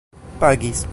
pagis 0.39 0.87